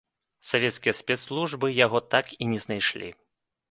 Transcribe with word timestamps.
Савецкія 0.51 0.93
спецслужбы 1.01 1.71
яго 1.85 2.05
так 2.17 2.35
і 2.41 2.53
не 2.53 2.59
знайшлі. 2.69 3.09